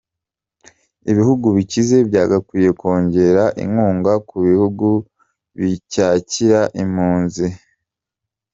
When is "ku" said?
4.27-4.35